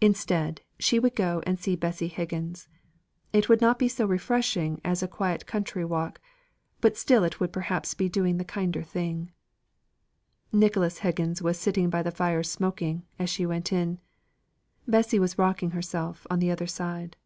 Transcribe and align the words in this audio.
Instead, 0.00 0.62
she 0.80 0.98
would 0.98 1.14
go 1.14 1.40
and 1.46 1.60
see 1.60 1.76
Bessy 1.76 2.08
Higgins. 2.08 2.68
It 3.32 3.48
would 3.48 3.60
not 3.60 3.78
be 3.78 3.86
so 3.86 4.04
refreshing 4.04 4.80
as 4.84 5.00
a 5.00 5.06
quiet 5.06 5.46
country 5.46 5.84
walk, 5.84 6.20
but 6.80 6.96
still 6.96 7.22
it 7.22 7.38
would 7.38 7.52
perhaps 7.52 7.94
be 7.94 8.08
doing 8.08 8.38
the 8.38 8.44
kinder 8.44 8.82
thing. 8.82 9.30
Nicholas 10.50 10.98
Higgins 11.06 11.40
was 11.40 11.56
sitting 11.56 11.88
by 11.88 12.02
the 12.02 12.10
fire 12.10 12.42
smoking, 12.42 13.06
as 13.16 13.30
she 13.30 13.46
went 13.46 13.72
in. 13.72 14.00
Bessy 14.88 15.20
was 15.20 15.38
rocking 15.38 15.70
herself 15.70 16.26
on 16.28 16.40
the 16.40 16.50
other 16.50 16.66
side. 16.66 17.16